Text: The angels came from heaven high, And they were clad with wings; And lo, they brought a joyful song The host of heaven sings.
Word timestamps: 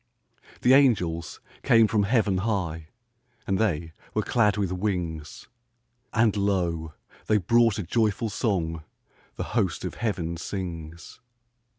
The 0.63 0.73
angels 0.73 1.39
came 1.61 1.85
from 1.85 2.01
heaven 2.05 2.39
high, 2.39 2.87
And 3.45 3.59
they 3.59 3.91
were 4.15 4.23
clad 4.23 4.57
with 4.57 4.71
wings; 4.71 5.47
And 6.11 6.35
lo, 6.35 6.95
they 7.27 7.37
brought 7.37 7.77
a 7.77 7.83
joyful 7.83 8.31
song 8.31 8.83
The 9.35 9.43
host 9.53 9.85
of 9.85 9.93
heaven 9.93 10.37
sings. 10.37 11.19